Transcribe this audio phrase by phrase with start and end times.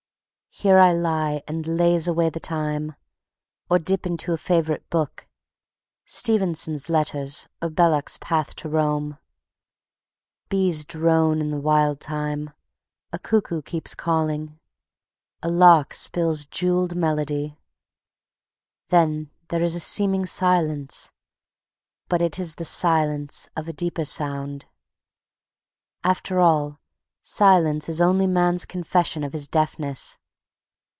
[0.53, 2.97] Here I lie and laze away the time,
[3.69, 5.25] or dip into a favorite book,
[6.05, 9.17] Stevenson's Letters or Belloc's Path to Rome.
[10.49, 12.49] Bees drone in the wild thyme;
[13.13, 14.59] a cuckoo keeps calling,
[15.41, 17.57] a lark spills jeweled melody.
[18.89, 21.13] Then there is a seeming silence,
[22.09, 24.65] but it is the silence of a deeper sound.
[26.03, 26.81] After all,
[27.21, 30.17] Silence is only man's confession of his deafness.